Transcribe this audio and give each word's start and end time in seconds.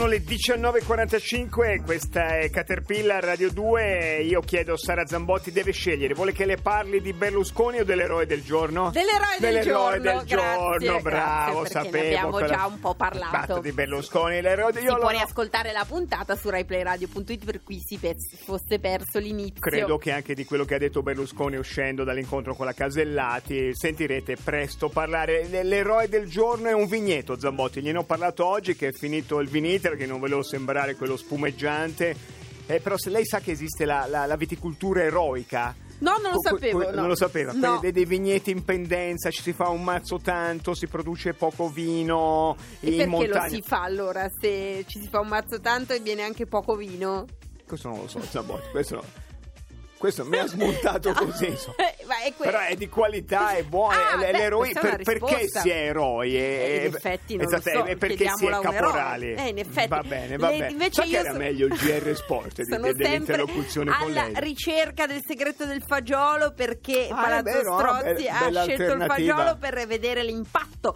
Sono 0.04 0.16
le 0.16 0.22
19.45, 0.26 1.82
questa 1.82 2.38
è 2.38 2.50
Caterpillar 2.50 3.24
Radio 3.24 3.50
2. 3.50 4.24
Io 4.24 4.42
chiedo, 4.42 4.76
Sara 4.76 5.06
Zambotti 5.06 5.50
deve 5.50 5.72
scegliere, 5.72 6.14
vuole 6.14 6.34
che 6.34 6.44
le 6.44 6.58
parli 6.58 7.00
di 7.00 7.14
Berlusconi 7.14 7.80
o 7.80 7.86
dell'eroe 7.86 8.26
del 8.26 8.44
giorno? 8.44 8.92
Dell'eroe 8.92 9.38
del 9.40 9.54
Dell'eroe 9.54 10.02
giorno, 10.02 10.18
del 10.18 10.26
giorno, 10.26 11.00
bravo, 11.00 11.60
grazie, 11.62 11.70
sapevo. 11.70 11.96
ne 11.96 12.16
abbiamo 12.18 12.46
già 12.46 12.66
un 12.66 12.80
po' 12.82 12.96
parlato. 12.96 13.60
Di 13.62 13.72
Berlusconi, 13.72 14.42
l'eroe 14.42 14.74
di... 14.74 14.80
Si 14.80 14.84
io 14.84 14.98
può 14.98 15.08
riascoltare 15.08 15.72
la 15.72 15.86
puntata 15.88 16.36
su 16.36 16.50
raiplayradio.it 16.50 17.46
per 17.46 17.64
cui 17.64 17.80
si 17.80 17.98
pe- 17.98 18.18
fosse 18.44 18.80
perso 18.80 19.20
l'inizio. 19.20 19.62
Credo 19.62 19.98
che 19.98 20.12
anche 20.12 20.34
di 20.34 20.44
quello 20.44 20.66
che 20.66 20.76
ha 20.76 20.80
detto 20.80 21.02
Berlusconi 21.02 21.56
uscendo 21.56 22.04
dall'incontro 22.04 22.56
con 22.56 22.66
la 22.66 22.74
Casellati 22.74 23.74
sentirete 23.74 24.36
presto 24.36 24.90
parlare. 24.90 25.48
L'eroe 25.64 26.10
del 26.10 26.28
giorno 26.28 26.68
è 26.68 26.74
un 26.74 26.88
vigneto, 26.88 27.40
Zambotti. 27.40 27.82
Gliene 27.82 28.00
ho 28.00 28.04
parlato 28.04 28.46
oggi 28.46 28.76
che 28.76 28.90
è 28.90 28.92
finito 28.92 29.40
il 29.40 29.48
viniter, 29.48 29.92
che 29.96 30.06
non 30.06 30.20
volevo 30.20 30.44
sembrare 30.44 30.96
quello 30.96 31.18
spumeggiante. 31.18 32.16
Eh, 32.66 32.80
però 32.80 32.98
se 32.98 33.10
lei 33.10 33.26
sa 33.26 33.40
che 33.40 33.52
esiste 33.52 33.86
la, 33.86 34.06
la- 34.08 34.26
la 34.26 34.36
viticoltura 34.38 35.02
eroica. 35.04 35.76
No, 36.00 36.18
non 36.22 36.32
lo 36.32 36.42
sapevo. 36.42 36.84
no. 36.84 36.92
Non 36.92 37.08
lo 37.08 37.16
sapeva. 37.16 37.52
No. 37.54 37.80
Dei, 37.80 37.92
dei 37.92 38.06
vigneti 38.06 38.52
in 38.52 38.64
pendenza, 38.66 39.30
ci 39.32 39.42
si 39.42 39.54
fa 39.54 39.70
un 39.70 39.84
mazzo 39.84 40.18
tanto, 40.20 40.74
si 40.74 40.88
produce 40.88 41.34
poco 41.34 41.70
vino. 41.70 42.56
E 42.80 42.88
perché 42.90 43.04
lo 43.06 43.10
montagna. 43.10 43.48
si 43.50 43.62
fa 43.62 43.84
allora 43.84 44.28
se 44.40 44.84
ci 44.88 45.00
si 45.00 45.08
fa 45.08 45.20
un 45.22 45.28
mazzo 45.28 45.60
tanto 45.62 45.94
e 45.94 46.00
viene 46.00 46.24
anche 46.24 46.46
poco 46.46 46.76
vino? 46.76 47.26
Questo 47.66 47.90
non 47.90 48.00
lo 48.02 48.08
so, 48.08 48.22
Zambotti. 48.22 48.70
Questo, 48.72 48.96
no. 48.96 49.04
Questo 49.98 50.26
mi 50.26 50.38
ha 50.38 50.46
smontato 50.48 51.14
così. 51.14 51.56
Eh, 52.24 52.28
è 52.30 52.34
Però 52.38 52.60
è 52.60 52.76
di 52.76 52.90
qualità, 52.90 53.52
è 53.56 53.64
buono. 53.64 53.98
Ah, 53.98 54.20
è- 54.20 54.26
è 54.28 54.32
beh, 54.32 54.38
l'eroi- 54.38 54.70
questa 54.72 54.80
è 54.80 54.94
una 54.94 55.04
per- 55.04 55.20
perché 55.20 55.48
si 55.48 55.70
è 55.70 55.76
eroi? 55.88 56.36
Eh, 56.38 56.86
in 56.88 56.96
effetti 56.96 57.36
non 57.36 57.46
esatto, 57.46 57.70
so, 57.70 57.84
perché 57.98 58.30
si 58.36 58.46
è 58.46 58.48
eroe. 58.48 58.62
caporali. 58.62 59.34
Eh, 59.34 59.48
in 59.50 59.58
effetti. 59.60 59.88
Va 59.88 60.04
bene, 60.06 60.38
va 60.38 60.48
bene. 60.50 60.70
invece 60.72 61.02
che 61.04 61.08
io 61.10 61.20
era 61.20 61.32
so- 61.32 61.38
meglio 61.38 61.66
il 61.68 61.74
GR 61.74 62.16
Sport 62.16 62.62
di- 62.62 62.66
Sono 62.72 62.92
dell'interlocuzione 62.94 63.92
con 63.92 64.08
alla 64.10 64.24
lei. 64.26 64.34
ricerca 64.40 65.06
del 65.06 65.22
segreto 65.26 65.66
del 65.66 65.82
fagiolo 65.86 66.54
perché 66.54 67.08
Ah, 67.10 67.16
Palazzo 67.16 67.44
vero, 67.44 67.76
ah, 67.76 67.80
Strozzi 68.00 68.24
be- 68.24 68.30
ha 68.30 68.64
scelto 68.64 68.94
il 68.94 69.04
fagiolo 69.08 69.58
per 69.60 69.88
vedere 69.88 70.24
l'impatto, 70.24 70.96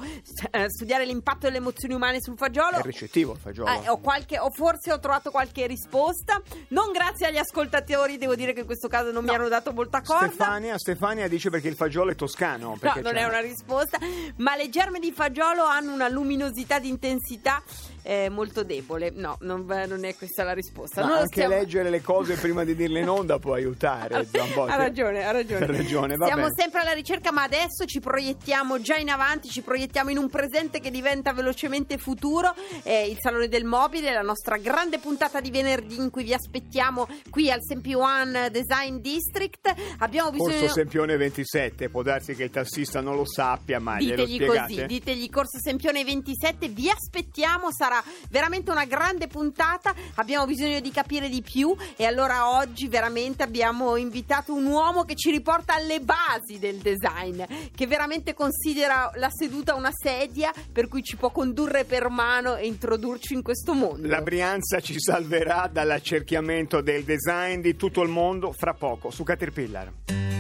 eh, 0.52 0.70
studiare 0.70 1.06
l'impatto 1.06 1.40
delle 1.48 1.58
emozioni 1.58 1.94
umane 1.94 2.22
sul 2.22 2.38
fagiolo. 2.38 2.78
È 2.78 2.82
recettivo 2.82 3.34
il 3.34 3.40
fagiolo. 3.40 3.70
Eh, 3.72 3.90
ho 3.90 3.98
qualche- 4.00 4.40
o 4.40 4.50
forse 4.52 4.92
ho 4.92 5.00
trovato 5.00 5.32
qualche 5.32 5.68
risposta. 5.68 6.42
Non 6.70 6.92
grazie 6.92 7.28
agli 7.28 7.38
ascoltatori, 7.38 8.18
devo 8.18 8.36
dire 8.36 8.54
che 8.54 8.62
in 8.62 8.66
questo 8.66 8.88
caso 8.88 9.12
non 9.12 9.24
mi 9.24 9.34
hanno 9.34 9.48
dato 9.48 9.72
molta 9.74 10.02
corda. 10.02 10.28
Stefania, 10.28 10.78
Stefania 10.78 11.17
dice 11.28 11.50
perché 11.50 11.68
il 11.68 11.76
fagiolo 11.76 12.12
è 12.12 12.16
toscano. 12.16 12.78
No, 12.80 12.94
non 13.02 13.16
è 13.16 13.24
una 13.26 13.40
risposta, 13.40 13.98
ma 14.38 14.56
le 14.56 14.70
germe 14.70 15.00
di 15.00 15.12
fagiolo 15.12 15.64
hanno 15.64 15.94
una 15.94 16.08
luminosità 16.08 16.80
di 16.80 16.90
intensità 16.90 17.64
eh, 18.08 18.30
molto 18.30 18.64
debole. 18.64 19.12
No, 19.14 19.38
non, 19.42 19.66
non 19.66 20.06
è 20.06 20.16
questa 20.16 20.44
la 20.44 20.54
risposta. 20.54 21.02
Ma 21.02 21.08
Non 21.08 21.18
anche 21.18 21.28
stiamo- 21.34 21.56
leggere 21.56 21.90
le 21.90 22.02
cose 22.02 22.36
prima 22.36 22.64
di 22.64 22.74
dirle 22.76 23.02
in 23.02 23.10
onda 23.10 23.38
può 23.38 23.54
aiutare. 23.54 24.26
Zambotti. 24.32 24.72
Ha 24.72 24.76
ragione, 24.76 25.26
ha 25.26 25.32
ragione. 25.32 25.66
Ha 25.66 25.68
ragione, 25.68 26.16
va 26.16 26.26
Siamo 26.28 26.44
bene. 26.44 26.54
sempre 26.58 26.80
alla 26.82 26.94
ricerca, 26.94 27.32
ma 27.32 27.44
adesso 27.44 27.86
ci 27.86 28.00
proiettiamo 28.00 28.80
già 28.80 28.96
in 28.96 29.10
avanti, 29.10 29.50
ci 29.50 29.62
proiettiamo 29.62 30.10
in 30.10 30.18
un 30.18 30.30
presente 30.30 30.80
che 30.80 30.90
diventa 30.90 31.34
velocemente 31.34 31.98
futuro. 31.98 32.54
Eh, 32.84 33.08
il 33.10 33.18
Salone 33.20 33.48
del 33.50 33.66
Mobile, 33.66 34.14
la 34.14 34.22
nostra 34.22 34.58
grande 34.58 35.00
puntata 35.00 35.42
di 35.42 35.52
venerdì 35.52 35.98
in 35.98 36.10
cui 36.10 36.24
vi 36.24 36.34
aspettiamo 36.34 37.08
qui 37.30 37.52
al 37.52 37.60
Sempi 37.62 37.94
One 37.94 38.50
Design 38.52 38.98
District. 39.00 39.74
Abbiamo 40.00 40.32
bisogno. 40.32 40.60
Corso 40.60 40.74
Sempione 40.74 41.18
27, 41.18 41.90
può 41.90 42.04
darsi 42.04 42.36
che 42.36 42.44
il 42.44 42.50
tassista 42.52 43.02
non 43.02 43.16
lo 43.16 43.26
sappia, 43.26 43.80
ma 43.80 44.00
glielo 44.00 44.24
Ditegli 44.26 44.36
spiegate? 44.46 44.74
così, 44.74 44.86
ditegli 44.86 45.30
Corso 45.30 45.60
Sempione 45.60 46.04
27, 46.06 46.70
vi 46.70 46.90
aspettiamo, 46.90 47.72
sarà 47.72 47.97
veramente 48.30 48.72
una 48.72 48.86
grande 48.86 49.28
puntata, 49.28 49.94
abbiamo 50.16 50.46
bisogno 50.46 50.80
di 50.80 50.92
capire 50.92 51.30
di 51.30 51.42
più 51.42 51.76
e 51.96 52.06
allora 52.06 52.50
oggi 52.50 52.88
veramente 52.88 53.44
abbiamo 53.44 53.96
invitato 53.96 54.54
un 54.54 54.66
uomo 54.66 55.04
che 55.04 55.16
ci 55.16 55.32
riporta 55.32 55.76
alle 55.76 56.00
basi 56.00 56.60
del 56.60 56.78
design, 56.78 57.44
che 57.76 57.88
veramente 57.88 58.34
considera 58.34 59.12
la 59.16 59.30
seduta 59.30 59.76
una 59.76 59.92
sedia 59.92 60.54
per 60.72 60.88
cui 60.88 61.04
ci 61.04 61.16
può 61.16 61.32
condurre 61.32 61.86
per 61.86 62.10
mano 62.10 62.56
e 62.56 62.68
introdurci 62.68 63.34
in 63.34 63.42
questo 63.42 63.74
mondo. 63.74 64.08
La 64.08 64.22
Brianza 64.22 64.80
ci 64.80 65.00
salverà 65.00 65.70
dall'accerchiamento 65.72 66.82
del 66.82 67.04
design 67.04 67.62
di 67.62 67.76
tutto 67.76 68.02
il 68.02 68.10
mondo 68.10 68.52
fra 68.52 68.74
poco 68.74 69.10
su 69.12 69.24
Caterpillar. 69.24 70.37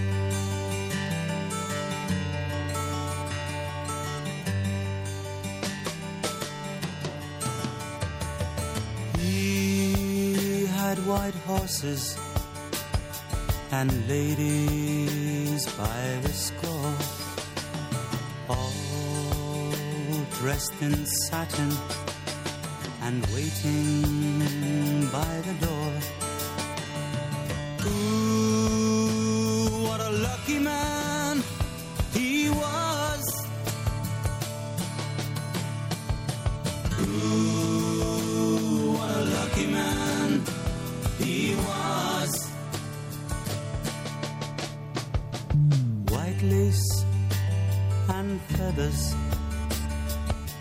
White 11.07 11.35
horses 11.47 12.17
and 13.71 13.89
ladies 14.09 15.65
by 15.77 16.19
the 16.21 16.33
score, 16.33 16.93
all 18.49 19.71
dressed 20.39 20.73
in 20.81 21.05
satin 21.05 21.71
and 23.03 23.25
waiting 23.27 25.07
by 25.09 25.41
the 25.47 25.53
door. 25.65 25.93
Ooh, 27.85 28.26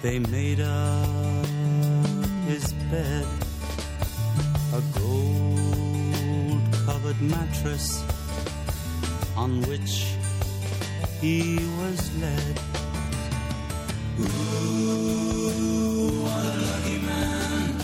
they 0.07 0.21
made 0.21 0.61
up 0.61 1.47
his 2.47 2.73
bed. 2.93 3.27
A 4.73 4.81
gold 5.01 6.63
covered 6.87 7.21
mattress 7.21 8.05
on 9.37 9.63
which 9.63 10.15
he 11.21 11.59
was 11.81 11.99
led. 12.23 12.61
Ooh, 14.21 14.27
what 16.23 16.45
a 16.45 16.57
lucky 16.69 16.99
man 17.11 17.81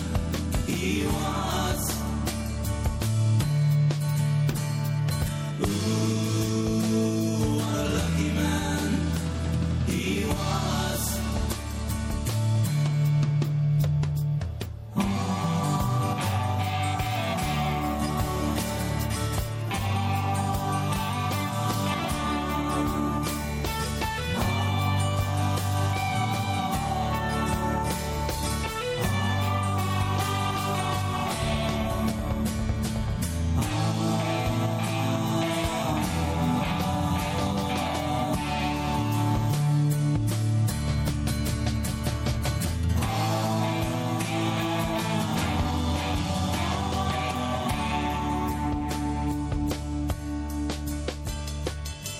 he 0.68 1.04
was. 1.06 1.51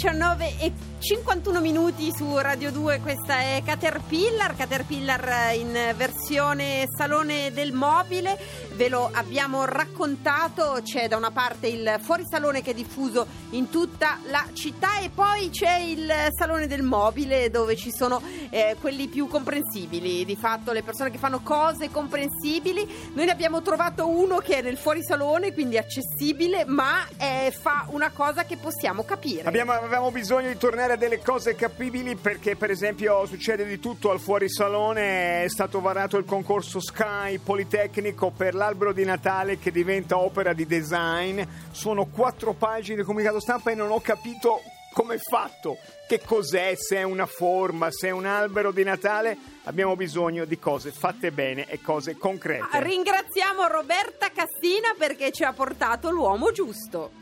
19 0.00 0.46
e 0.62 0.72
51 1.00 1.60
minuti 1.60 2.12
su 2.14 2.36
Radio 2.36 2.70
2, 2.70 3.00
questa 3.00 3.38
è 3.40 3.62
Caterpillar, 3.64 4.54
Caterpillar 4.54 5.54
in 5.54 5.94
versione 5.96 6.86
salone 6.94 7.52
del 7.52 7.72
mobile, 7.72 8.38
ve 8.74 8.90
lo 8.90 9.08
abbiamo 9.10 9.64
raccontato, 9.64 10.80
c'è 10.82 11.08
da 11.08 11.16
una 11.16 11.30
parte 11.30 11.68
il 11.68 11.96
fuorisalone 12.00 12.60
che 12.60 12.72
è 12.72 12.74
diffuso 12.74 13.26
in 13.50 13.70
tutta 13.70 14.18
la 14.24 14.44
città 14.52 14.98
e 14.98 15.08
poi 15.08 15.48
c'è 15.48 15.78
il 15.78 16.12
salone 16.36 16.66
del 16.66 16.82
mobile 16.82 17.48
dove 17.48 17.76
ci 17.76 17.90
sono 17.90 18.20
eh, 18.50 18.76
quelli 18.78 19.08
più 19.08 19.26
comprensibili, 19.26 20.26
di 20.26 20.36
fatto 20.36 20.70
le 20.72 20.82
persone 20.82 21.10
che 21.10 21.16
fanno 21.16 21.40
cose 21.40 21.90
comprensibili, 21.90 22.86
noi 23.14 23.24
ne 23.24 23.32
abbiamo 23.32 23.62
trovato 23.62 24.06
uno 24.06 24.36
che 24.36 24.58
è 24.58 24.62
nel 24.62 24.76
fuorisalone, 24.76 25.54
quindi 25.54 25.78
accessibile, 25.78 26.66
ma 26.66 27.06
eh, 27.16 27.54
fa 27.58 27.86
una 27.88 28.10
cosa 28.10 28.44
che 28.44 28.58
possiamo 28.58 29.02
capire. 29.02 29.48
Abbiamo, 29.48 29.72
avevamo 29.72 30.10
bisogno 30.10 30.48
di 30.48 30.58
tornare 30.58 30.88
a 30.92 30.96
delle 30.96 31.20
cose 31.20 31.54
capibili 31.54 32.16
perché 32.16 32.56
per 32.56 32.70
esempio 32.70 33.24
succede 33.26 33.64
di 33.64 33.78
tutto 33.78 34.10
al 34.10 34.18
fuorisalone, 34.18 35.44
è 35.44 35.48
stato 35.48 35.80
varato 35.80 36.16
il 36.16 36.24
concorso 36.24 36.80
Sky 36.80 37.38
Politecnico 37.38 38.30
per 38.30 38.54
l'albero 38.54 38.92
di 38.92 39.04
Natale 39.04 39.58
che 39.58 39.70
diventa 39.70 40.18
opera 40.18 40.52
di 40.52 40.66
design, 40.66 41.40
sono 41.70 42.06
quattro 42.06 42.52
pagine 42.54 42.98
di 42.98 43.02
comunicato 43.04 43.40
stampa 43.40 43.70
e 43.70 43.74
non 43.74 43.90
ho 43.90 44.00
capito 44.00 44.60
come 44.92 45.14
è 45.14 45.18
fatto, 45.18 45.78
che 46.08 46.20
cos'è, 46.24 46.74
se 46.76 46.96
è 46.96 47.02
una 47.02 47.26
forma, 47.26 47.90
se 47.90 48.08
è 48.08 48.10
un 48.10 48.26
albero 48.26 48.72
di 48.72 48.82
Natale, 48.82 49.36
abbiamo 49.64 49.94
bisogno 49.94 50.44
di 50.44 50.58
cose 50.58 50.90
fatte 50.90 51.30
bene 51.30 51.66
e 51.66 51.80
cose 51.80 52.16
concrete. 52.16 52.82
Ringraziamo 52.82 53.66
Roberta 53.68 54.30
Cassina 54.30 54.94
perché 54.98 55.30
ci 55.30 55.44
ha 55.44 55.52
portato 55.52 56.10
l'uomo 56.10 56.50
giusto. 56.50 57.18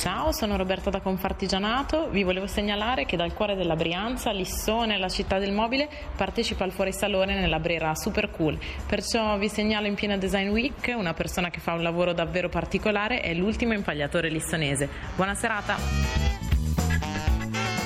Ciao, 0.00 0.32
sono 0.32 0.56
Roberta 0.56 0.88
da 0.88 1.02
Confartigianato. 1.02 2.08
Vi 2.08 2.22
volevo 2.22 2.46
segnalare 2.46 3.04
che 3.04 3.18
dal 3.18 3.34
cuore 3.34 3.54
della 3.54 3.76
Brianza, 3.76 4.30
Lissone, 4.30 4.96
la 4.96 5.10
città 5.10 5.38
del 5.38 5.52
mobile, 5.52 5.90
partecipa 6.16 6.64
al 6.64 6.72
fuorisalone 6.72 7.38
nella 7.38 7.58
Brera 7.58 7.94
Super 7.94 8.30
Cool. 8.30 8.58
Perciò 8.86 9.36
vi 9.36 9.50
segnalo 9.50 9.86
in 9.86 9.94
piena 9.94 10.16
Design 10.16 10.48
Week 10.48 10.94
una 10.96 11.12
persona 11.12 11.50
che 11.50 11.60
fa 11.60 11.74
un 11.74 11.82
lavoro 11.82 12.14
davvero 12.14 12.48
particolare, 12.48 13.20
è 13.20 13.34
l'ultimo 13.34 13.74
impagliatore 13.74 14.30
lissonese. 14.30 14.88
Buona 15.16 15.34
serata! 15.34 15.76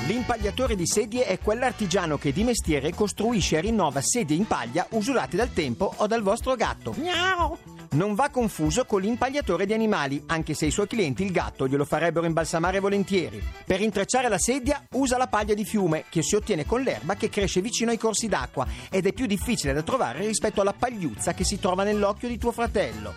L'impagliatore 0.07 0.77
di 0.77 0.87
sedie 0.87 1.27
è 1.27 1.41
quell'artigiano 1.41 2.17
che 2.17 2.33
di 2.33 2.45
mestiere 2.45 2.95
costruisce 2.95 3.57
e 3.59 3.63
rinnova 3.63 4.01
sedie 4.01 4.37
in 4.37 4.47
paglia 4.47 4.87
usurate 4.91 5.37
dal 5.37 5.53
tempo 5.53 5.93
o 5.97 6.07
dal 6.07 6.23
vostro 6.23 6.55
gatto. 6.55 6.95
Miau! 6.97 7.74
Non 7.95 8.17
va 8.17 8.29
confuso 8.29 8.87
con 8.87 9.01
l'impagliatore 9.01 9.67
di 9.67 9.73
animali, 9.73 10.21
anche 10.27 10.55
se 10.55 10.67
i 10.67 10.73
suoi 10.73 10.89
clienti 10.89 11.23
il 11.23 11.31
gatto 11.31 11.69
glielo 11.69 11.85
farebbero 11.85 12.27
imbalsamare 12.27 12.81
volentieri. 12.81 13.41
Per 13.65 13.81
intrecciare 13.81 14.29
la 14.29 14.37
sedia 14.37 14.85
usa 14.95 15.17
la 15.17 15.29
paglia 15.29 15.55
di 15.55 15.65
fiume, 15.65 16.07
che 16.09 16.21
si 16.21 16.35
ottiene 16.35 16.67
con 16.67 16.83
l'erba 16.83 17.15
che 17.15 17.29
cresce 17.29 17.61
vicino 17.61 17.93
ai 17.93 17.97
corsi 17.97 18.27
d'acqua 18.27 18.67
ed 18.91 19.07
è 19.07 19.13
più 19.13 19.27
difficile 19.27 19.73
da 19.73 19.83
trovare 19.83 20.27
rispetto 20.27 20.61
alla 20.61 20.73
pagliuzza 20.73 21.35
che 21.35 21.45
si 21.45 21.61
trova 21.61 21.85
nell'occhio 21.85 22.27
di 22.27 22.37
tuo 22.37 22.51
fratello. 22.51 23.15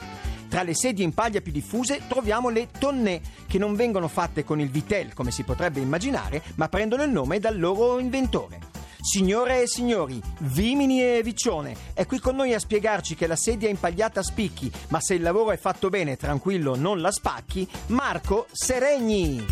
Tra 0.48 0.62
le 0.62 0.76
sedie 0.76 1.04
in 1.04 1.16
paglia 1.16 1.42
più 1.42 1.52
diffuse 1.52 2.04
troviamo 2.08 2.50
le 2.50 2.68
tonne, 2.78 3.20
che 3.48 3.58
non 3.58 3.76
vengono 3.76 4.08
fatte 4.08 4.44
con 4.44 4.60
il 4.60 4.70
vitel 4.70 5.16
come 5.16 5.32
si 5.32 5.42
potrebbe 5.42 5.80
immaginare, 5.80 6.44
ma 6.54 6.70
prendono 6.70 7.02
il 7.02 7.10
nome 7.10 7.40
dal 7.40 7.58
loro 7.58 7.98
inventore. 7.98 8.67
Signore 9.08 9.62
e 9.62 9.68
signori, 9.68 10.22
Vimini 10.40 11.02
e 11.02 11.24
Vicione, 11.24 11.74
è 11.94 12.06
qui 12.06 12.20
con 12.20 12.36
noi 12.36 12.54
a 12.54 12.60
spiegarci 12.60 13.16
che 13.16 13.26
la 13.26 13.38
sedia 13.38 13.70
impagliata 13.70 14.22
spicchi, 14.22 14.70
ma 14.90 15.00
se 15.00 15.14
il 15.14 15.22
lavoro 15.22 15.52
è 15.52 15.58
fatto 15.58 15.88
bene, 15.88 16.18
tranquillo, 16.18 16.76
non 16.76 17.00
la 17.00 17.10
spacchi, 17.10 17.66
Marco 17.86 18.48
Seregni. 18.52 19.46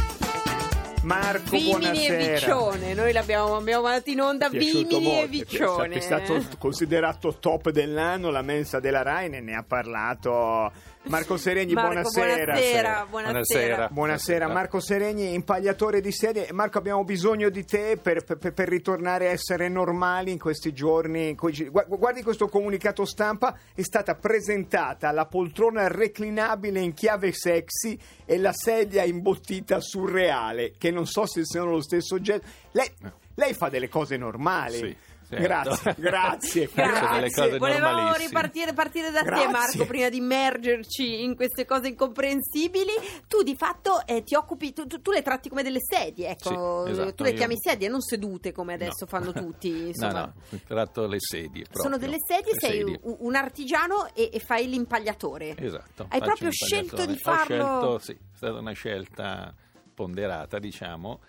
Marco, 1.04 1.52
Vimini 1.52 1.70
buonasera. 1.70 2.18
e 2.18 2.34
Vicione, 2.34 2.94
noi 2.96 3.14
l'abbiamo 3.14 3.56
abbiamo 3.56 3.84
mandato 3.84 4.10
in 4.10 4.20
onda 4.20 4.50
Vimini 4.50 4.90
e 4.90 5.00
molto, 5.00 5.28
Vicione. 5.30 5.96
È 5.96 6.00
stato 6.02 6.44
considerato 6.58 7.38
top 7.40 7.70
dell'anno 7.70 8.32
la 8.32 8.42
mensa 8.42 8.82
della 8.82 9.04
Rai, 9.04 9.30
ne 9.30 9.56
ha 9.56 9.64
parlato 9.64 10.70
Marco 11.08 11.38
Seregni, 11.38 11.74
Marco, 11.74 11.90
buonasera. 11.90 12.54
buonasera, 12.54 13.06
buonasera. 13.10 13.90
Buonasera, 13.92 14.48
Marco 14.48 14.80
Seregni, 14.80 15.34
impagliatore 15.34 16.02
di 16.02 16.12
sedie. 16.12 16.48
Marco, 16.52 16.80
abbiamo 16.80 17.04
bisogno 17.04 17.50
di 17.50 17.64
te 17.64 17.98
per, 18.02 18.24
per- 18.24 18.54
per 18.54 18.68
ritornare 18.68 19.28
a 19.28 19.32
essere 19.32 19.70
normali 19.70 20.32
in 20.32 20.40
questi 20.40 20.74
giorni. 20.74 21.30
in 21.30 21.36
cui 21.36 21.70
Guardi 21.70 22.24
questo 22.24 22.48
comunicato 22.48 23.06
stampa, 23.06 23.56
è 23.76 23.84
stata 23.84 24.16
presentata 24.16 25.12
la 25.12 25.26
poltrona 25.28 25.88
reclinabile 25.88 26.80
in 26.80 26.94
chiave 26.94 27.32
sexy 27.34 27.98
e 28.26 28.38
la 28.40 28.52
sedia 28.54 29.04
imbottita 29.04 29.80
surreale, 29.80 30.74
che 30.78 30.90
non 30.90 31.06
so 31.06 31.28
se 31.28 31.46
siano 31.46 31.70
lo 31.70 31.82
stesso 31.82 32.16
oggetto. 32.16 32.48
Lei, 32.72 32.90
lei 33.36 33.54
fa 33.54 33.70
delle 33.70 33.90
cose 33.90 34.18
normali. 34.18 34.78
Sì, 34.78 34.96
certo. 35.42 35.94
Grazie, 36.02 36.70
grazie. 36.74 37.32
Cose 37.32 37.58
Volevamo 37.58 38.14
ripartire 38.16 38.74
partire 38.74 39.12
da 39.12 39.20
te 39.20 39.26
Grazie. 39.26 39.48
Marco 39.50 39.86
prima 39.86 40.10
di 40.10 40.18
immergerci 40.18 41.24
in 41.24 41.36
queste 41.36 41.66
cose 41.66 41.90
incomprensibili. 41.90 42.92
Tu 43.28 43.42
di 43.44 43.56
fatto 43.56 44.06
eh, 44.06 44.24
ti 44.24 44.36
occupi, 44.36 44.74
tu, 44.74 44.88
tu- 44.88 45.02
tu 45.02 45.12
le 45.12 45.22
tratti 45.22 45.50
come 45.50 45.64
delle 45.64 45.80
sedie, 45.82 46.30
ecco. 46.30 46.84
Sì, 46.86 46.92
esatto, 46.92 47.14
tu 47.14 47.24
le 47.24 47.30
io- 47.32 47.36
chiami 47.36 47.56
sedie, 47.58 47.88
non 47.88 48.02
sedute 48.02 48.52
come 48.52 48.74
adesso 48.74 49.06
No. 49.06 49.08
fanno 49.08 49.32
tutti. 49.34 49.72
no, 49.72 49.88
Insomma. 49.88 50.34
no, 50.50 50.60
tratto 50.68 51.08
le 51.08 51.18
sedie. 51.20 51.66
Sono 51.72 51.98
proprio. 51.98 52.10
delle 52.10 52.18
sedie, 52.26 52.54
Le 52.54 52.60
sei 52.60 52.78
sedie. 52.80 53.00
un, 53.04 53.16
un 53.20 53.36
artigiano 53.36 54.08
e, 54.14 54.30
e 54.34 54.40
fai 54.40 54.68
l'impagliatore. 54.70 55.56
Esatto. 55.58 56.06
Hai 56.10 56.20
proprio 56.22 56.52
scelto 56.52 57.06
di 57.06 57.18
farlo. 57.18 57.64
Ho 57.66 58.00
scelto, 58.00 58.00
sì, 58.00 58.12
è 58.14 58.36
stata 58.36 58.60
una 58.60 58.72
scelta 58.74 59.54
ponderata, 59.94 60.60
diciamo, 60.60 61.20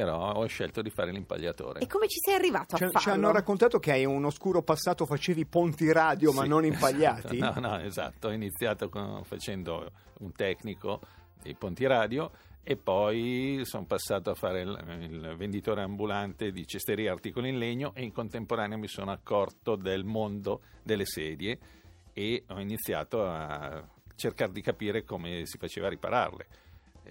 però 0.00 0.32
ho 0.34 0.44
scelto 0.46 0.82
di 0.82 0.90
fare 0.90 1.10
l'impagliatore. 1.10 1.80
E 1.80 1.86
come 1.86 2.06
ci 2.06 2.18
sei 2.22 2.34
arrivato 2.34 2.74
a 2.74 2.78
Ci, 2.78 2.84
farlo? 2.84 2.98
ci 3.00 3.08
hanno 3.08 3.32
raccontato 3.32 3.78
che 3.78 3.92
hai 3.92 4.04
un 4.04 4.26
oscuro 4.26 4.60
passato, 4.62 5.06
facevi 5.06 5.46
ponti 5.46 5.90
radio 5.90 6.32
ma 6.32 6.42
Sì, 6.42 6.48
non 6.48 6.64
impagliati. 6.66 7.36
esatto. 7.38 7.60
No, 7.60 7.68
no, 7.68 7.78
esatto. 7.80 8.28
Ho 8.28 8.32
iniziato 8.32 8.90
con- 8.90 9.24
facendo 9.24 9.90
un 10.18 10.32
tecnico 10.32 11.00
dei 11.42 11.54
ponti 11.54 11.86
radio 11.86 12.30
e 12.62 12.76
poi 12.76 13.60
sono 13.64 13.86
passato 13.86 14.28
a 14.28 14.34
fare 14.34 14.60
il, 14.60 15.08
il 15.10 15.34
venditore 15.38 15.80
ambulante 15.80 16.50
di 16.50 16.66
cesteria 16.66 17.08
e 17.08 17.12
articoli 17.12 17.48
in 17.48 17.56
legno 17.58 17.92
e 17.94 18.02
in 18.02 18.12
contemporanea 18.12 18.76
mi 18.76 18.88
sono 18.88 19.12
accorto 19.12 19.76
del 19.76 20.04
mondo 20.04 20.60
delle 20.82 21.06
sedie 21.06 21.58
e 22.12 22.44
ho 22.48 22.60
iniziato 22.60 23.24
a 23.26 23.82
cercare 24.14 24.52
di 24.52 24.60
capire 24.60 25.04
come 25.04 25.42
si 25.46 25.56
faceva 25.56 25.86
a 25.86 25.90
ripararle. 25.90 26.46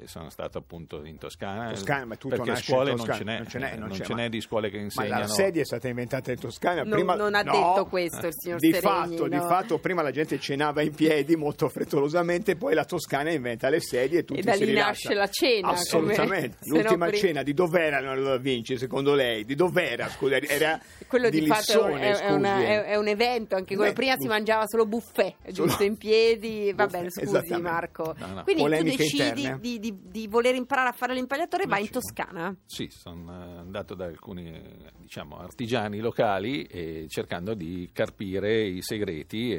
Sono 0.05 0.29
stato 0.29 0.57
appunto 0.57 1.03
in 1.05 1.17
Toscana, 1.17 1.69
Toscana, 1.69 2.05
ma 2.05 2.15
tutto 2.15 2.35
perché 2.35 2.51
nasce 2.51 2.71
scuole 2.71 2.91
in 2.91 2.97
non 2.97 3.05
ce 3.15 3.23
n'è, 3.23 3.37
non 3.37 3.47
ce 3.47 3.57
n'è, 3.59 3.73
eh, 3.73 3.77
non 3.77 3.91
ce 3.91 4.05
ma- 4.09 4.15
n'è 4.15 4.29
di 4.29 4.41
scuole 4.41 4.69
che 4.69 4.77
Ma 4.77 4.83
insegnano. 4.83 5.19
la 5.21 5.27
sedia 5.27 5.61
è 5.61 5.65
stata 5.65 5.87
inventata 5.87 6.31
in 6.31 6.39
Toscana. 6.39 6.81
Non- 6.83 6.91
prima, 6.91 7.15
non 7.15 7.33
ha 7.33 7.41
no. 7.41 7.51
detto 7.51 7.85
questo 7.85 8.27
il 8.27 8.33
signor 8.35 8.59
di 8.59 8.71
Seregni, 8.71 8.81
fatto, 9.15 9.27
di 9.27 9.35
no. 9.35 9.47
fatto, 9.47 9.79
prima 9.79 10.01
la 10.01 10.11
gente 10.11 10.37
cenava 10.39 10.81
in 10.81 10.93
piedi 10.93 11.35
molto 11.35 11.69
frettolosamente, 11.69 12.55
poi 12.55 12.73
la 12.75 12.85
Toscana 12.85 13.31
inventa 13.31 13.69
le 13.69 13.79
sedie 13.79 14.19
e 14.19 14.23
tutti 14.25 14.39
E 14.41 14.43
da 14.43 14.53
si 14.53 14.65
lì 14.65 14.73
nasce 14.73 15.13
la 15.13 15.27
cena, 15.27 15.69
Assolutamente. 15.69 16.57
come- 16.59 16.77
L'ultima 16.81 17.05
pri- 17.07 17.17
cena 17.17 17.43
di 17.43 17.53
dov'era 17.53 17.99
la 18.15 18.37
Vinci, 18.37 18.77
secondo 18.77 19.13
lei? 19.13 19.45
Di 19.45 19.55
dov'era? 19.55 20.07
Scusa, 20.09 20.35
era 20.41 20.79
Quello 21.07 21.29
di, 21.29 21.45
fatto 21.47 21.71
è, 21.71 21.75
un- 21.91 21.97
Lissone, 21.99 22.19
è 22.19 22.31
una- 22.31 22.55
scusi. 22.55 22.63
è- 22.65 22.83
è 22.83 22.95
un 22.97 23.07
evento, 23.07 23.55
anche 23.55 23.75
quello 23.75 23.89
Beh, 23.91 23.95
prima 23.95 24.11
si 24.13 24.17
buff- 24.19 24.29
mangiava 24.29 24.67
solo 24.67 24.85
buffet, 24.85 25.35
giusto 25.51 25.71
Solo- 25.71 25.83
in 25.85 25.97
piedi, 25.97 26.73
va 26.75 26.87
bene, 26.87 27.09
scusi. 27.09 27.59
Marco. 27.61 28.13
No. 28.17 28.43
Quindi 28.43 28.63
tu 28.63 28.83
decidi 28.83 29.57
di, 29.59 29.79
di- 29.91 30.09
di 30.09 30.27
voler 30.27 30.55
imparare 30.55 30.89
a 30.89 30.91
fare 30.93 31.13
l'impagliatore, 31.13 31.65
vai 31.65 31.83
in 31.83 31.89
Toscana. 31.89 32.55
Sì, 32.65 32.87
sono 32.89 33.31
eh, 33.31 33.57
andato 33.57 33.93
da 33.93 34.05
alcuni 34.05 34.51
diciamo, 34.97 35.37
artigiani 35.37 35.99
locali 35.99 36.63
e 36.63 37.05
cercando 37.07 37.53
di 37.53 37.89
carpire 37.93 38.63
i 38.65 38.81
segreti 38.81 39.53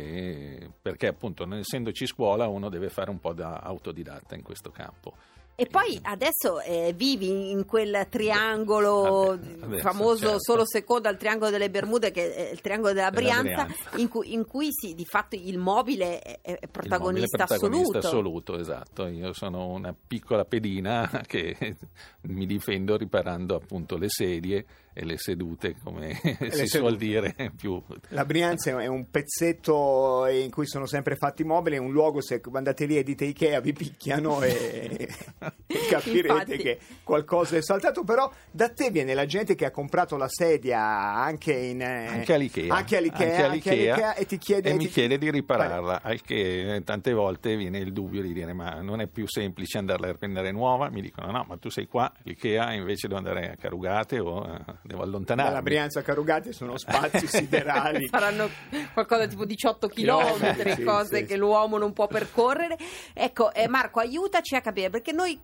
perché 0.82 1.06
appunto 1.06 1.44
non 1.44 1.58
essendoci 1.58 2.06
scuola 2.06 2.46
uno 2.48 2.68
deve 2.68 2.88
fare 2.88 3.10
un 3.10 3.20
po' 3.20 3.32
da 3.32 3.58
autodidatta 3.58 4.34
in 4.34 4.42
questo 4.42 4.70
campo. 4.70 5.14
E 5.58 5.64
poi 5.64 5.98
adesso 6.02 6.60
eh, 6.60 6.92
vivi 6.94 7.50
in 7.50 7.64
quel 7.64 8.06
triangolo 8.10 9.38
Vabbè, 9.40 9.78
famoso 9.78 10.26
certo. 10.26 10.40
solo 10.42 10.66
secondo 10.66 11.08
al 11.08 11.16
triangolo 11.16 11.50
delle 11.50 11.70
Bermude, 11.70 12.10
che 12.10 12.34
è 12.34 12.50
il 12.52 12.60
triangolo 12.60 12.92
della 12.92 13.10
Brianza, 13.10 13.64
Brianza. 13.64 13.96
in 13.96 14.08
cui, 14.08 14.34
in 14.34 14.44
cui 14.44 14.68
sì, 14.70 14.94
di 14.94 15.06
fatto 15.06 15.34
il 15.34 15.56
mobile 15.56 16.20
è, 16.20 16.40
è 16.42 16.58
Il 16.60 16.68
protagonista, 16.70 17.38
mobile 17.38 17.58
protagonista 17.58 17.98
assoluto. 17.98 18.06
assoluto, 18.06 18.58
esatto. 18.58 19.06
Io 19.06 19.32
sono 19.32 19.68
una 19.68 19.94
piccola 19.94 20.44
pedina 20.44 21.08
che 21.26 21.76
mi 22.22 22.44
difendo 22.44 22.98
riparando 22.98 23.54
appunto 23.54 23.96
le 23.96 24.10
sedie 24.10 24.66
e 24.98 25.04
le 25.04 25.18
sedute, 25.18 25.76
come 25.84 26.18
le 26.22 26.50
si 26.50 26.66
sedute. 26.66 26.66
suol 26.68 26.96
dire, 26.96 27.34
più... 27.54 27.82
La 28.08 28.24
Brianza 28.24 28.80
è 28.80 28.86
un 28.86 29.10
pezzetto 29.10 30.26
in 30.26 30.50
cui 30.50 30.66
sono 30.66 30.86
sempre 30.86 31.16
fatti 31.16 31.44
mobili, 31.44 31.76
è 31.76 31.78
un 31.78 31.92
luogo 31.92 32.22
se 32.22 32.40
andate 32.50 32.86
lì 32.86 32.96
e 32.96 33.02
dite 33.02 33.26
Ikea 33.26 33.60
vi 33.60 33.74
picchiano 33.74 34.40
e, 34.40 35.06
e 35.66 35.78
capirete 35.90 36.32
Infatti. 36.32 36.56
che 36.56 36.78
qualcosa 37.02 37.58
è 37.58 37.62
saltato, 37.62 38.04
però 38.04 38.32
da 38.50 38.70
te 38.70 38.90
viene 38.90 39.12
la 39.12 39.26
gente 39.26 39.54
che 39.54 39.66
ha 39.66 39.70
comprato 39.70 40.16
la 40.16 40.28
sedia 40.28 40.80
anche 40.80 41.52
in 41.52 41.82
eh, 41.82 42.06
Anche 42.06 42.32
all'Ikea, 42.32 42.74
anche 42.74 42.96
all'Ikea, 42.96 43.26
Anche 43.26 43.42
anche 43.42 43.70
all'Ikea, 43.70 44.14
e 44.14 44.24
ti 44.24 44.38
chiede, 44.38 44.72
mi 44.72 44.86
ti- 44.86 44.88
chiede 44.88 45.18
di 45.18 45.30
ripararla, 45.30 46.00
al 46.02 46.22
che 46.22 46.76
eh, 46.76 46.82
tante 46.84 47.12
volte 47.12 47.54
viene 47.56 47.78
il 47.78 47.92
dubbio 47.92 48.22
di 48.22 48.32
dire 48.32 48.54
ma 48.54 48.80
non 48.80 49.00
è 49.02 49.06
più 49.08 49.26
semplice 49.28 49.76
andarla 49.76 50.08
a 50.08 50.14
prendere 50.14 50.52
nuova? 50.52 50.88
Mi 50.88 51.02
dicono 51.02 51.30
no, 51.30 51.44
ma 51.46 51.58
tu 51.58 51.68
sei 51.68 51.86
qua, 51.86 52.10
l'Ikea 52.22 52.72
invece 52.72 53.08
devo 53.08 53.18
andare 53.18 53.50
a 53.50 53.56
Carugate 53.56 54.18
o 54.20 54.42
eh, 54.46 54.74
devo 54.86 55.02
allontanarmi. 55.02 55.50
Dalla 55.50 55.62
Brianza 55.62 56.00
a 56.00 56.02
Carugate 56.02 56.52
sono 56.52 56.76
spazi 56.78 57.26
siderali. 57.26 58.06
Saranno 58.10 58.48
qualcosa 58.92 59.26
tipo 59.26 59.44
18 59.44 59.88
Chilometri, 59.88 60.74
sì, 60.74 60.82
cose 60.84 61.16
sì, 61.18 61.24
che 61.24 61.34
sì. 61.34 61.36
l'uomo 61.38 61.78
non 61.78 61.92
può 61.92 62.06
percorrere. 62.06 62.76
Ecco, 63.12 63.52
eh, 63.52 63.68
Marco, 63.68 64.00
aiutaci 64.00 64.54
a 64.54 64.60
capire, 64.60 64.90
perché 64.90 65.12
noi 65.12 65.40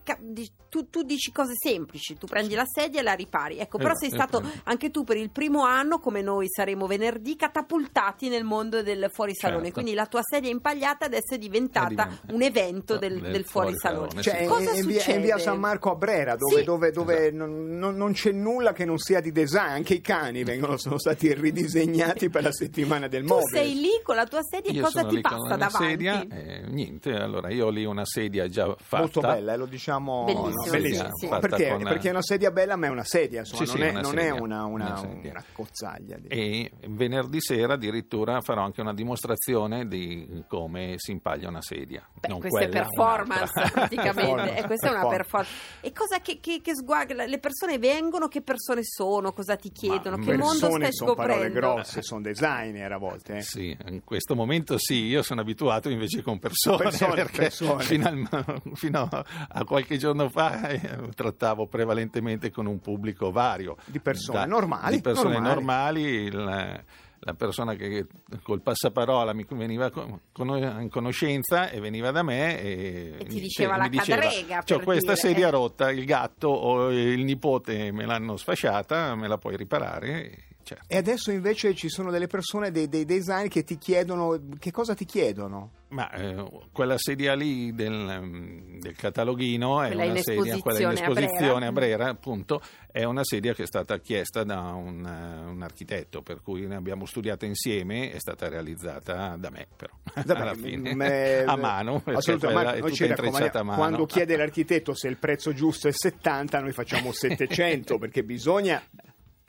tu, 0.68 0.88
tu 0.88 1.02
dici 1.02 1.32
cose 1.32 1.52
semplici, 1.56 2.16
tu 2.16 2.26
prendi 2.26 2.54
la 2.54 2.64
sedia 2.66 3.00
e 3.00 3.02
la 3.02 3.12
ripari. 3.14 3.58
Ecco, 3.58 3.78
però 3.78 3.90
Esatto, 3.92 4.06
sei 4.08 4.10
stato 4.18 4.40
esatto. 4.40 4.60
anche 4.64 4.90
tu 4.90 5.04
per 5.04 5.16
il 5.16 5.30
primo 5.30 5.62
anno, 5.64 5.98
come 5.98 6.22
noi 6.22 6.46
saremo 6.48 6.86
venerdì, 6.86 7.36
catapultati 7.36 8.28
nel 8.28 8.44
mondo 8.44 8.82
del 8.82 9.08
fuorisalone. 9.12 9.64
Certo. 9.64 9.72
Quindi 9.80 9.94
la 9.94 10.06
tua 10.06 10.20
sedia 10.22 10.50
impagliata 10.50 11.06
adesso 11.06 11.34
è 11.34 11.38
diventata 11.38 11.86
È 11.86 11.88
diventa- 11.88 12.32
un 12.32 12.42
evento 12.42 12.96
del, 12.98 13.20
del 13.20 13.32
del 13.32 13.44
fuorisalone. 13.44 14.08
fuorisalone, 14.10 14.22
Cioè. 14.22 14.46
Cosa 14.46 14.78
in 14.78 14.86
via, 14.86 15.02
è 15.04 15.14
in 15.14 15.20
via 15.22 15.36
succede? 15.36 15.40
San 15.40 15.58
Marco 15.58 15.90
a 15.90 15.94
Brera, 15.94 16.36
dove, 16.36 16.58
Sì. 16.58 16.64
dove- 16.64 16.90
dove 16.90 17.26
Esatto. 17.28 17.36
non, 17.36 17.78
non- 17.78 17.96
non 17.96 18.12
c'è 18.12 18.30
nulla 18.32 18.72
che 18.72 18.84
non 18.84 18.98
sia 18.98 19.20
di 19.20 19.31
design, 19.32 19.70
anche 19.70 19.94
i 19.94 20.00
cani 20.00 20.44
vengono, 20.44 20.76
sono 20.76 20.98
stati 20.98 21.32
ridisegnati 21.34 22.28
per 22.30 22.42
la 22.42 22.52
settimana 22.52 23.08
del 23.08 23.22
Tu 23.24 23.34
mobile. 23.34 23.58
sei 23.58 23.74
lì 23.74 24.00
con 24.02 24.14
la 24.16 24.26
tua 24.26 24.40
sedia 24.42 24.70
e 24.72 24.80
cosa 24.82 25.04
ti 25.04 25.20
passa 25.20 25.56
davanti? 25.56 25.70
sedia 25.88 26.20
e 26.28 26.62
niente, 26.68 27.12
allora 27.14 27.50
io 27.50 27.66
ho 27.66 27.70
lì 27.70 27.84
una 27.84 28.04
sedia 28.04 28.48
già 28.48 28.74
fatta. 28.78 28.98
Molto 29.02 29.20
bella, 29.20 29.54
eh, 29.54 29.56
lo 29.56 29.66
diciamo 29.66 30.24
Bellissimo, 30.24 31.02
no, 31.02 31.10
sì, 31.16 31.26
Perché, 31.28 31.68
con- 31.70 31.82
perché 31.82 32.08
è 32.08 32.10
una 32.10 32.22
sedia 32.22 32.50
bella, 32.50 32.76
ma 32.76 32.86
è 32.86 32.90
una 32.90 33.04
sedia, 33.04 33.40
insomma, 33.40 33.64
Sì, 33.64 33.66
non, 33.66 33.76
sì, 33.76 33.82
è, 33.82 33.90
una 33.90 34.00
non 34.00 34.18
è 34.18 34.22
sedia, 34.22 34.42
una, 34.42 34.64
una, 34.64 35.00
una 35.00 35.20
una 35.30 35.44
cozzaglia. 35.52 36.16
di- 36.18 36.28
E 36.28 36.70
venerdì 36.88 37.40
sera 37.40 37.74
addirittura 37.74 38.40
farò 38.40 38.62
anche 38.62 38.80
una 38.80 38.94
dimostrazione 38.94 39.86
di 39.88 40.44
come 40.48 40.94
si 40.98 41.10
impaglia 41.12 41.48
una 41.48 41.62
sedia. 41.62 42.06
Beh, 42.20 42.28
non 42.28 42.38
questa 42.40 42.60
è 42.60 42.68
quella, 42.68 42.82
performance 42.86 43.52
un'altra. 43.54 43.70
praticamente, 43.88 44.20
Performance, 44.20 44.58
e 44.58 44.66
questa 44.66 44.86
è 44.86 44.90
una 44.90 45.06
performance. 45.08 45.16
performance. 45.22 45.86
E 45.86 45.92
cosa 45.92 46.18
che, 46.20 46.38
che, 46.40 46.60
che 46.62 46.74
sguarda, 46.74 47.24
le 47.24 47.38
persone 47.38 47.78
vengono, 47.78 48.28
che 48.28 48.42
persone 48.42 48.80
sono, 48.84 49.11
cosa 49.32 49.56
ti 49.56 49.70
chiedono, 49.70 50.16
Ma 50.16 50.24
che 50.24 50.36
mondo 50.36 50.70
stai 50.70 50.92
sono 50.92 51.14
parole 51.14 51.50
grosse, 51.50 52.02
sono 52.02 52.22
designer 52.22 52.92
a 52.92 52.96
volte. 52.98 53.36
eh. 53.38 53.42
Sì, 53.42 53.76
in 53.88 54.02
questo 54.04 54.34
momento 54.34 54.78
sì, 54.78 55.04
io 55.04 55.22
sono 55.22 55.40
abituato 55.42 55.90
invece 55.90 56.22
con 56.22 56.38
persone, 56.38 56.76
Persone, 56.84 57.14
perché 57.14 57.36
persone. 57.36 57.82
Fino, 57.84 58.06
al- 58.06 58.62
fino 58.74 59.08
a 59.10 59.64
qualche 59.64 59.96
giorno 59.98 60.28
fa 60.30 60.68
eh, 60.68 61.08
trattavo 61.14 61.66
prevalentemente 61.66 62.50
con 62.50 62.66
un 62.66 62.80
pubblico 62.80 63.30
vario. 63.30 63.76
Di 63.84 64.00
persone 64.00 64.46
normali, 64.46 64.96
Di 64.96 65.02
persone 65.02 65.38
normali. 65.38 65.54
normali, 65.54 66.00
il- 66.02 66.84
la 67.24 67.34
persona 67.34 67.74
che 67.74 68.06
col 68.42 68.62
passaparola 68.62 69.32
mi 69.32 69.46
veniva 69.48 69.90
in 69.94 70.88
conoscenza 70.90 71.70
e 71.70 71.78
veniva 71.78 72.10
da 72.10 72.22
me 72.22 72.60
e, 72.60 73.14
E 73.18 73.24
ti 73.26 73.40
diceva 73.40 73.76
la 73.76 73.88
cadrega, 73.88 74.62
"C'ho 74.64 74.76
per 74.76 74.84
questa 74.84 75.14
dire, 75.14 75.28
sedia 75.28 75.46
eh." 75.48 75.50
rotta, 75.50 75.90
il 75.92 76.04
gatto 76.04 76.48
o 76.48 76.90
il 76.90 77.22
nipote 77.22 77.92
me 77.92 78.06
l'hanno 78.06 78.36
sfasciata, 78.36 79.14
me 79.14 79.28
la 79.28 79.38
puoi 79.38 79.56
riparare? 79.56 80.50
E, 80.62 80.64
certo. 80.64 80.84
E 80.86 80.96
adesso 80.96 81.30
invece 81.30 81.74
ci 81.74 81.88
sono 81.88 82.10
delle 82.10 82.28
persone, 82.28 82.70
dei, 82.70 82.88
dei 82.88 83.04
design 83.04 83.48
che 83.48 83.64
ti 83.64 83.76
chiedono, 83.76 84.40
che 84.58 84.70
cosa 84.70 84.94
ti 84.94 85.04
chiedono? 85.04 85.72
Ma 85.88 86.10
eh, 86.10 86.42
quella 86.72 86.96
sedia 86.96 87.34
lì 87.34 87.74
del, 87.74 88.78
del 88.80 88.96
cataloghino 88.96 89.82
è 89.82 89.88
Quella 89.88 90.04
in 90.04 90.10
una 90.12 90.20
sedia, 90.22 90.58
quella 90.58 90.80
in 90.80 90.90
esposizione 90.92 91.66
a 91.66 91.72
Brera. 91.72 91.96
a 91.96 92.06
Brera, 92.06 92.08
appunto, 92.08 92.62
è 92.90 93.04
una 93.04 93.22
sedia 93.24 93.52
che 93.52 93.64
è 93.64 93.66
stata 93.66 93.98
chiesta 93.98 94.42
da 94.42 94.72
un, 94.72 95.04
eh, 95.04 95.50
un 95.50 95.60
architetto, 95.60 96.22
per 96.22 96.40
cui 96.40 96.66
ne 96.66 96.76
abbiamo 96.76 97.04
studiato 97.04 97.44
insieme, 97.44 98.10
è 98.10 98.18
stata 98.18 98.48
realizzata 98.48 99.36
da 99.36 99.50
me, 99.50 99.66
però 99.76 99.92
Vabbè, 100.24 100.40
alla 100.40 100.54
fine 100.54 100.94
me- 100.94 101.42
a 101.44 101.56
mano, 101.56 102.02
Assolutamente, 102.06 102.46
quella 102.46 102.72
è 102.72 102.80
noi 102.80 102.92
ci 102.94 103.06
tutta 103.06 103.22
intrecciata 103.24 103.58
a 103.58 103.62
mano. 103.62 103.78
quando 103.78 104.06
chiede 104.06 104.36
l'architetto 104.36 104.94
se 104.94 105.08
il 105.08 105.18
prezzo 105.18 105.52
giusto 105.52 105.88
è 105.88 105.92
70, 105.92 106.58
noi 106.60 106.72
facciamo 106.72 107.12
700 107.12 107.98
perché 107.98 108.24
bisogna 108.24 108.82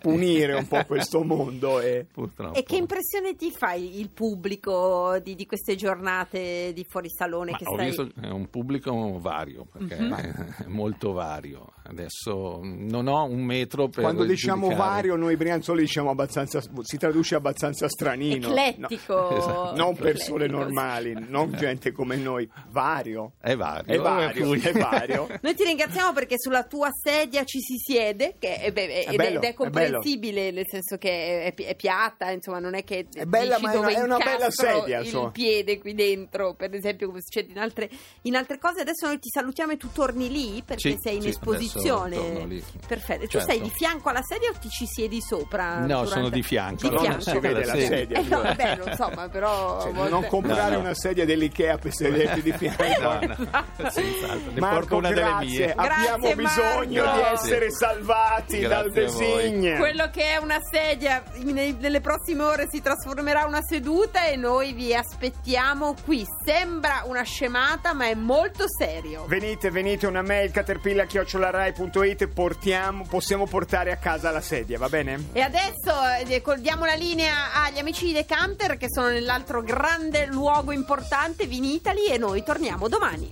punire 0.04 0.54
un 0.54 0.68
po' 0.68 0.84
questo 0.86 1.24
mondo 1.24 1.80
e 1.80 2.06
Purtroppo. 2.12 2.58
E 2.58 2.64
che 2.64 2.76
impressione 2.76 3.36
ti 3.36 3.52
fai 3.52 4.00
il 4.00 4.10
pubblico 4.10 5.18
di, 5.24 5.36
di 5.36 5.46
queste 5.46 5.76
giornate 5.76 6.72
di 6.74 6.86
fuorisalone 6.88 7.52
Ma 7.52 7.58
che 7.58 7.64
ho 7.66 7.74
stai... 7.74 7.86
visto 7.88 8.10
è 8.22 8.28
un 8.30 8.50
pubblico 8.50 9.18
vario, 9.20 9.66
perché 9.72 9.96
Mhm. 10.00 10.14
è 10.66 10.68
molto 10.68 11.14
vario. 11.14 11.72
Adesso 11.86 12.60
non 12.62 13.08
ho 13.08 13.24
un 13.26 13.44
metro 13.44 13.88
per 13.88 14.04
quando 14.04 14.24
diciamo 14.26 14.68
giudicare. 14.70 14.90
vario 14.90 15.16
noi 15.16 15.36
brianzoli 15.38 15.82
diciamo 15.82 16.10
abbastanza 16.10 16.62
si 16.82 16.98
traduce 16.98 17.36
abbastanza 17.36 17.88
stranino 17.88 18.48
Eclettico. 18.48 19.14
No, 19.14 19.30
Esatto. 19.38 19.76
non 19.76 19.90
Eclettico, 19.92 20.02
persone 20.04 20.48
normali 20.48 21.14
non 21.28 21.52
gente 21.54 21.92
come 21.92 22.16
noi 22.18 22.50
vario 22.70 23.34
È 23.40 23.56
vario. 23.56 23.94
è 23.94 23.98
vario, 23.98 24.54
è 24.54 24.72
vario. 24.72 25.28
Noi 25.42 25.56
ti 25.56 25.64
ringraziamo 25.64 26.14
perché 26.14 26.36
sulla 26.40 26.64
tua 26.64 26.90
sedia 26.92 27.44
ci 27.44 27.60
si 27.60 27.76
siede, 27.78 28.36
che 28.40 28.56
è, 28.58 28.72
beh, 28.72 28.84
ed, 29.02 29.08
è- 29.12 29.16
bello, 29.16 29.38
ed 29.40 29.44
è 29.44 29.48
è 29.50 29.54
comprensibile, 29.98 30.52
nel 30.52 30.66
senso 30.70 30.98
che 30.98 31.44
è, 31.44 31.54
è 31.56 31.76
piatta, 31.76 32.30
insomma, 32.32 32.60
non 32.60 32.76
è 32.76 32.84
che 32.84 33.06
È 33.14 33.26
bella, 33.26 33.58
ma 33.60 33.72
è 33.72 33.78
una- 33.78 33.90
è 33.90 34.02
una 34.02 34.18
bella 34.18 34.50
sedia, 34.52 35.00
il 35.00 35.06
insomma. 35.06 35.32
piede 35.32 35.80
qui 35.80 35.94
dentro, 35.94 36.54
per 36.54 36.74
esempio, 36.74 37.08
come 37.08 37.22
succede 37.22 37.52
in 37.52 37.60
altre, 37.60 37.90
in 38.24 38.36
altre 38.36 38.58
cose. 38.60 38.82
Adesso 38.82 39.08
noi 39.08 39.20
ti 39.20 39.30
salutiamo 39.30 39.74
e 39.74 39.78
tu 39.78 39.92
torni 39.92 40.30
lì 40.32 40.62
perché 40.66 40.92
Sì, 40.92 40.98
sei 41.00 41.16
in 41.16 41.22
sì, 41.24 41.28
esposizione. 41.30 42.62
Perfetto. 42.88 43.22
Tu 43.24 43.28
Certo. 43.28 43.48
sei 43.52 43.62
di 43.62 43.70
fianco 43.70 44.10
alla 44.10 44.22
sedia 44.24 44.50
o 44.50 44.54
ti 44.60 44.70
ci 44.70 44.86
siedi 44.86 45.22
sopra? 45.22 45.80
No, 45.80 45.86
durante- 45.86 46.10
sono 46.10 46.30
di 46.30 46.44
fianco. 46.44 46.82
Di 46.88 46.96
No, 46.96 47.02
non 47.02 47.04
fianco. 47.04 47.22
si 47.22 47.40
vede 47.40 47.66
la 47.66 47.76
sedia. 47.76 48.18
Eh, 48.20 48.24
no, 48.24 48.42
vabbè, 48.42 48.76
non 48.78 48.88
insomma, 48.90 49.30
però... 49.30 49.82
Cioè, 49.82 49.92
volte- 49.92 50.10
non 50.12 50.26
comprare 50.28 50.70
No, 50.72 50.76
no. 50.78 50.80
una 50.84 50.94
sedia 50.96 51.26
dell'Ikea 51.26 51.78
per 51.78 51.94
sederti 51.94 52.42
di 52.42 52.52
fianco 52.52 52.82
No, 52.84 53.20
no, 53.22 53.90
senz'altro. 53.90 54.52
Ne 54.52 54.60
Marco, 54.60 54.80
porto 54.80 54.96
una 54.98 55.10
delle 55.10 55.22
grazie. 55.22 55.48
mie. 55.48 55.72
Abbiamo 55.74 56.18
Grazie, 56.18 56.36
bisogno 56.36 57.04
Marco. 57.04 57.18
di 57.18 57.34
essere 57.34 57.72
salvati 57.72 58.60
Grazie 58.60 58.68
dal 58.68 58.92
design. 58.92 59.76
Quello 59.84 60.10
che 60.12 60.24
è 60.30 60.38
una 60.38 60.62
sedia 60.62 61.22
in- 61.42 61.78
nelle 61.78 62.00
prossime 62.00 62.44
ore 62.44 62.70
si 62.72 62.82
trasformerà 62.82 63.42
in 63.42 63.48
una 63.48 63.62
seduta 63.62 64.24
e 64.28 64.38
noi 64.38 64.72
vi 64.72 64.96
aspettiamo 64.96 65.94
qui. 66.06 66.25
Sembra 66.46 67.04
una 67.06 67.24
scemata, 67.24 67.92
ma 67.92 68.08
è 68.08 68.13
molto 68.13 68.63
serio. 68.66 69.25
Venite, 69.25 69.72
venite, 69.72 70.08
una 70.08 70.22
mail 70.22 70.52
caterpilla.rai.it 70.52 72.28
portiamo, 72.28 73.06
possiamo 73.10 73.46
portare 73.46 73.92
a 73.92 73.98
casa 73.98 74.32
la 74.32 74.40
sedia, 74.40 74.78
va 74.78 74.88
bene? 74.88 75.22
E 75.34 75.42
adesso 75.42 75.94
eh, 76.18 76.42
diamo 76.60 76.86
la 76.86 76.96
linea 76.96 77.52
agli 77.54 77.80
amici 77.80 78.06
di 78.06 78.13
Decanter 78.13 78.78
che 78.78 78.88
sono 78.90 79.10
nell'altro 79.10 79.62
grande 79.62 80.28
luogo 80.28 80.72
importante, 80.72 81.46
Vinitali, 81.46 82.06
e 82.06 82.18
noi 82.18 82.42
torniamo 82.42 82.88
domani. 82.88 83.30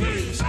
Jesus. 0.00 0.42